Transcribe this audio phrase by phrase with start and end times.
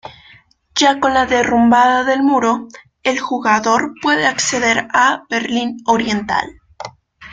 [0.75, 2.67] Ya con la derrumbada del muro,
[3.03, 6.59] el jugador puede acceder a Berlín Oriental.